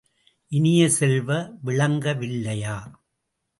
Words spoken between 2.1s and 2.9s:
வில்லையா?